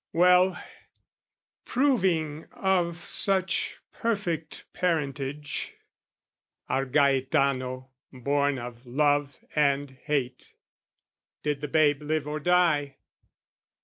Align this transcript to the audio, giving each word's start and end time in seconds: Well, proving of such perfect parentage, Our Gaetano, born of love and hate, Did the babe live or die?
Well, 0.13 0.59
proving 1.63 2.47
of 2.53 3.07
such 3.07 3.77
perfect 3.93 4.65
parentage, 4.73 5.75
Our 6.67 6.85
Gaetano, 6.87 7.91
born 8.11 8.57
of 8.57 8.87
love 8.87 9.37
and 9.55 9.91
hate, 9.91 10.55
Did 11.43 11.61
the 11.61 11.67
babe 11.67 12.01
live 12.01 12.27
or 12.27 12.39
die? 12.39 12.97